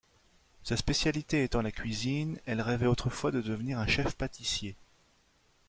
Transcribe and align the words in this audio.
Sa 0.63 0.77
spécialité 0.77 1.43
étant 1.43 1.61
la 1.61 1.71
cuisine, 1.71 2.39
elle 2.47 2.59
rêvait 2.61 2.87
autrefois 2.87 3.29
de 3.29 3.39
devenir 3.39 3.77
un 3.77 3.85
Chef 3.85 4.15
Pâtissier. 4.15 4.75